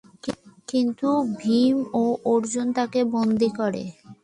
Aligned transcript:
কিন্তু 0.67 1.07
ভীম 1.39 1.77
ও 1.93 2.03
অর্জুন 2.25 2.67
তাকে 2.77 2.99
বন্দী 3.13 3.49
করে। 3.59 3.83